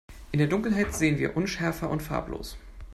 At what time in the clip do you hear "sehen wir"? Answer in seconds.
0.95-1.37